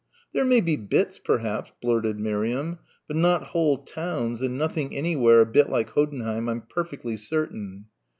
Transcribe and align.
"There 0.33 0.45
may 0.45 0.61
be 0.61 0.77
bits, 0.77 1.19
perhaps," 1.19 1.73
blurted 1.79 2.19
Miriam, 2.19 2.79
"but 3.07 3.15
not 3.15 3.43
whole 3.49 3.77
towns 3.77 4.41
and 4.41 4.57
nothing 4.57 4.97
anywhere 4.97 5.41
a 5.41 5.45
bit 5.45 5.69
like 5.69 5.91
Hoddenheim, 5.91 6.49
I'm 6.49 6.61
perfectly 6.61 7.15
certain." 7.17 7.85